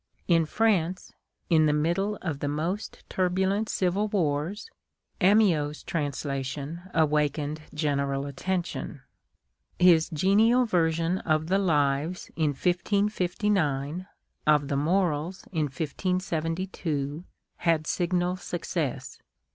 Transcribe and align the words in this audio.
In 0.27 0.47
France, 0.47 1.13
in 1.51 1.67
the 1.67 1.73
middle 1.73 2.15
of 2.23 2.39
the 2.39 2.47
most 2.47 3.03
turbulent 3.07 3.69
civil 3.69 4.07
wars, 4.07 4.67
Amyot's 5.21 5.83
translation 5.83 6.81
awakened 6.91 7.61
general 7.71 8.25
attention. 8.25 9.01
His 9.77 10.09
genial 10.09 10.65
version 10.65 11.19
of 11.19 11.49
the" 11.49 11.59
Lives" 11.75 12.31
in 12.35 12.49
1559, 12.55 14.07
of 14.47 14.69
the" 14.69 14.75
Morals" 14.89 15.45
in 15.51 15.65
1572, 15.65 17.23
had 17.57 17.85
signal 17.85 18.37
success. 18.37 19.19